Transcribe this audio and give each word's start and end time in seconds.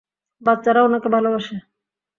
বাচ্চারা 0.41 0.81
উনাকে 0.83 1.07
ভালোবাসে! 1.15 1.55